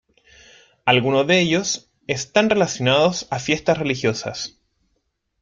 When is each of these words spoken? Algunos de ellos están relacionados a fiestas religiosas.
Algunos 0.83 1.27
de 1.27 1.39
ellos 1.41 1.91
están 2.07 2.49
relacionados 2.49 3.27
a 3.29 3.37
fiestas 3.37 3.77
religiosas. 3.77 4.59